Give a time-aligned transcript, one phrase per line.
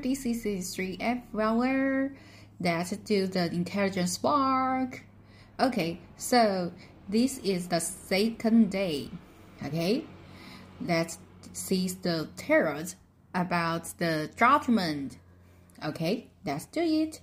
[0.00, 2.14] This is 3F Weller.
[2.60, 5.02] Let's do the intelligence spark.
[5.58, 6.72] Okay, so
[7.08, 9.10] this is the second day.
[9.64, 10.04] Okay,
[10.80, 11.18] let's
[11.52, 12.94] see the tarot
[13.34, 15.18] about the judgment.
[15.84, 17.20] Okay, let's do it.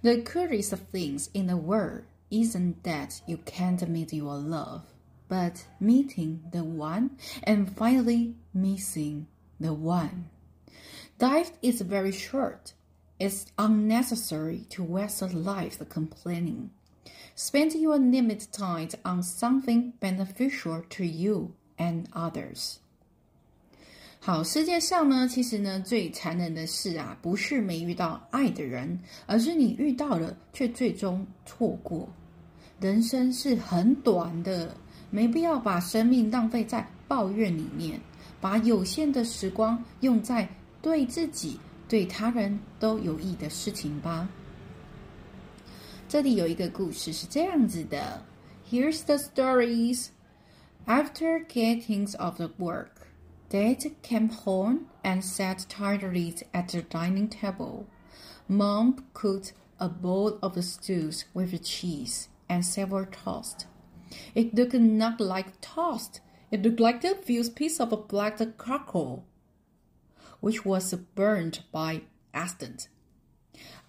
[0.00, 4.84] The curious things in the world isn't that you can't meet your love,
[5.28, 9.26] but meeting the one and finally missing
[9.60, 10.30] the one.
[11.19, 12.73] Life is very short.
[13.19, 16.69] It's unnecessary to waste a life complaining.
[17.35, 22.77] Spend your limited time on something beneficial to you and others.
[24.19, 32.07] 好，世界上呢，其实呢，最残忍的事啊，不是没遇到爱的人，而是你遇到了却最终错过。
[32.79, 34.75] 人生是很短的，
[35.09, 37.99] 没必要把生命浪费在抱怨里面，
[38.39, 40.47] 把有限的时光用在
[40.85, 44.27] 对自己、对他人都有益的事情吧。
[46.07, 48.23] 这里有一个故事是这样子的：
[48.69, 50.07] Here's the stories.
[50.85, 53.07] After getting off the work,
[53.49, 57.85] Dad came home and sat tiredly at the dining table.
[58.47, 63.67] Mom cooked a bowl of stews with cheese and several toast.
[64.33, 66.21] It looked not like toast.
[66.49, 69.23] It looked like a few pieces of black charcoal
[70.39, 72.01] which was burned by
[72.33, 72.87] accident.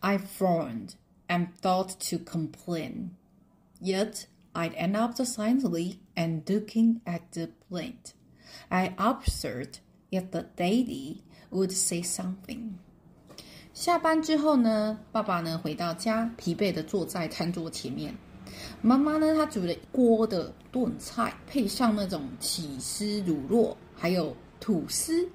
[0.01, 0.97] I frowned
[1.29, 3.11] and thought to complain.
[3.81, 8.15] Yet I end up silently and looking at the plate.
[8.71, 9.81] I observed
[10.11, 12.75] if the lady would say something.
[13.73, 18.15] 下班之后呢，爸爸呢回到家，疲惫的坐在餐桌前面。
[18.83, 25.27] 妈妈呢，她煮了一锅的炖菜，配上那种起司乳酪，还有吐司。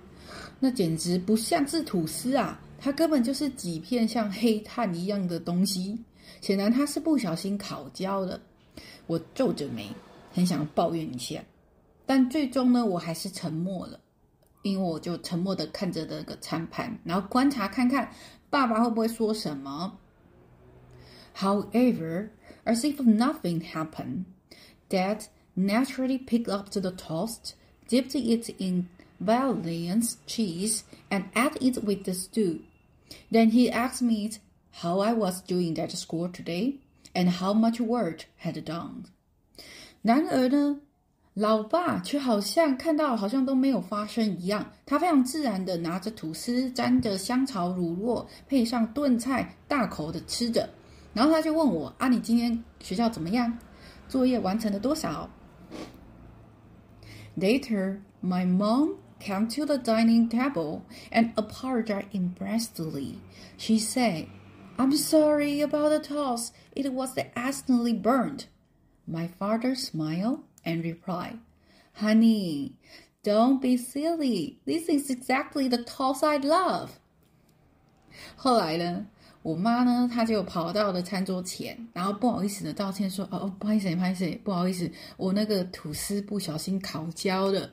[0.60, 2.60] 那简直不像是吐司啊！
[2.78, 5.98] 它根本就是几片像黑炭一样的东西。
[6.40, 8.40] 显然它是不小心烤焦的。
[9.06, 9.88] 我皱着眉，
[10.32, 11.42] 很想抱怨一下，
[12.06, 14.00] 但最终呢，我还是沉默了，
[14.62, 18.10] 因为我就沉默的看着那个餐盘，然后观察看看
[18.48, 19.98] 爸爸会不会说什么。
[21.36, 22.30] However,
[22.64, 24.24] as if nothing happened,
[24.88, 27.54] Dad naturally picked up the toast,
[27.88, 28.88] dipped it in
[29.21, 32.59] Valence cheese and ate it with the stew.
[33.31, 34.31] Then he asked me
[34.81, 36.75] how I was doing at school today
[37.15, 39.05] and how much work had done.
[40.03, 40.79] 然而呢，
[41.33, 50.69] 老爸却好像看到好像都没有发生一样，他非常自然的拿着吐司沾着香草乳酪，配上炖菜，大口的吃着。
[51.13, 53.57] 然后他就问我：“啊，你今天学校怎么样？
[54.07, 55.27] 作业完成了多少？”
[57.35, 63.19] Later, my mom came to the dining table and apologized embarrassedly.
[63.57, 64.27] She said,
[64.77, 66.53] I'm sorry about the toast.
[66.75, 68.45] It was accidentally burned.
[69.07, 71.39] My father smiled and replied,
[71.93, 72.73] Honey,
[73.23, 74.59] don't be silly.
[74.65, 76.99] This is exactly the toast I love.
[78.35, 79.07] 后来呢，
[79.41, 87.71] 我妈呢，她就跑到了餐桌前，然后不好意思的道歉说：“哦，不好意思，不好意思，不好意思，我那个吐司不小心烤焦了。”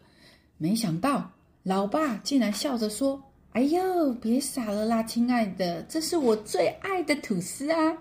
[0.56, 1.30] 没想到
[1.62, 7.98] 老爸竟然笑着说：“哎呦，别傻了啦，亲爱的，这是我最爱的吐司啊！”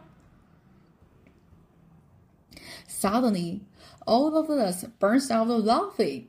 [2.88, 3.62] Suddenly,
[4.06, 6.28] all of us burst out laughing.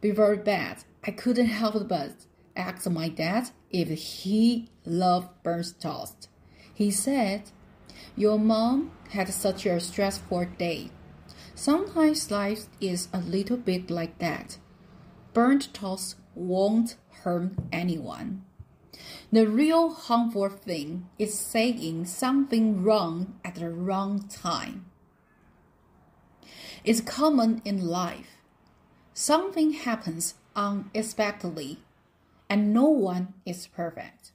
[0.00, 2.12] Before bed, I couldn't help but
[2.54, 6.28] ask my dad if he loved burnt toast.
[6.74, 7.42] He said,
[8.16, 10.90] Your mom had such a stressful day.
[11.54, 14.58] Sometimes life is a little bit like that.
[15.32, 18.42] Burnt toast won't harm anyone.
[19.32, 24.84] The real harmful thing is saying something wrong at the wrong time.
[26.84, 28.38] It's common in life.
[29.14, 31.78] Something happens unexpectedly,
[32.48, 34.32] and no one is perfect.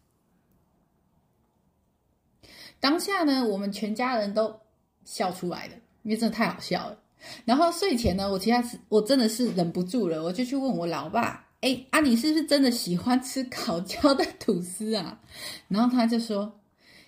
[2.79, 4.61] 当下呢，我们全家人都
[5.03, 5.73] 笑出来了，
[6.03, 6.99] 因为真的太好笑了。
[7.45, 15.20] 然后睡前呢，我其实我真的是忍不住了，我就去问我老爸：“ 哎，啊，你是不是真的喜欢吃烤焦的吐司啊？”
[15.68, 16.60] 然后他就说：“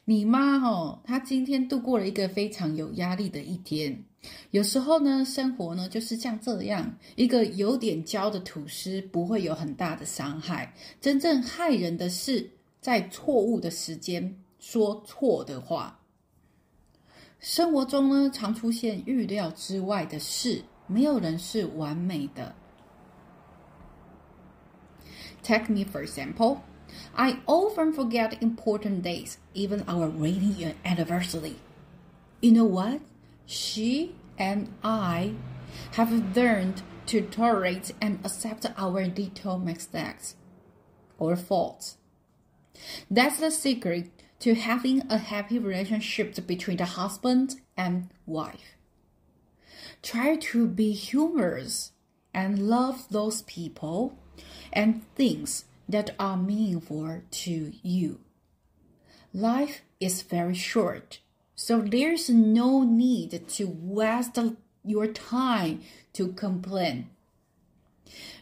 [0.07, 4.05] 你妈哦，她今天度过了一个非常有压力的一天。
[4.53, 12.49] 有时候呢，生活呢就是像这样，一个有点焦的吐司不会有很大的伤害，真正害人的是
[12.81, 15.99] 在错误的时间说错的话。”
[17.41, 22.55] 生活中呢，常出现预料之外的事，没有人是完美的。
[25.45, 26.65] Take me for example.
[27.17, 31.57] I often forget important days, even our wedding anniversary.
[32.41, 33.01] You know what?
[33.47, 35.35] She and I
[35.93, 40.37] have learned to tolerate and accept our little mistakes
[41.19, 41.99] or faults.
[43.11, 48.77] That's the secret to having a happy relationship between the husband and wife.
[50.03, 51.93] Try to be humorous
[52.33, 54.19] and love those people
[54.72, 58.20] and things that are meaningful to you.
[59.34, 61.20] Life is very short,
[61.56, 64.40] so there's no need to waste
[64.84, 65.82] your time
[66.14, 67.10] to complain.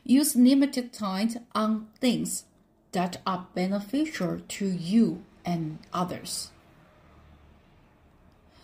[0.06, 2.46] Use limited time on things
[2.94, 6.48] that are beneficial to you and others.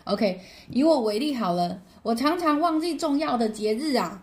[0.04, 4.22] OK，以我为例好了，我常常忘记重要的节日啊。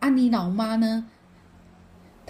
[0.00, 1.08] 啊，你老妈呢？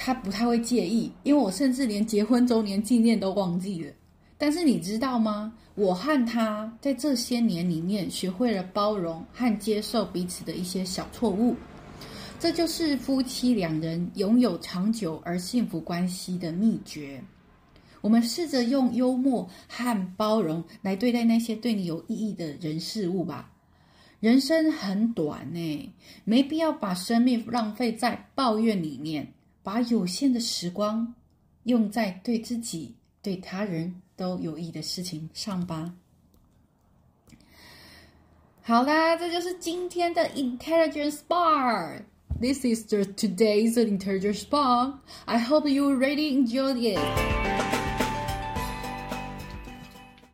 [0.07, 3.91] 他不太会介意，因为我甚至连结婚周年纪念都忘记了。
[4.37, 5.51] 但是你知道吗？
[5.75, 11.57] 我和他在这些年里面学会了包容和接受彼此的一些小错误，
[12.39, 17.21] 这就是夫妻两人拥有长久而幸福关系的秘诀。
[17.99, 23.51] 我们试着用幽默和包容来对待那些对你有意义的人事物吧。
[24.21, 25.93] 人生很短呢，
[26.23, 29.33] 没必要把生命浪费在抱怨里面，
[29.67, 31.13] 把有限的时光
[31.63, 35.93] 用在对自己、对他人都有益的事情上吧。
[38.61, 42.03] 好啦，这就是今天的 Intelligence Bar。
[42.39, 44.99] This is the today's Intelligence Bar.
[45.25, 47.56] I hope you really enjoyed it.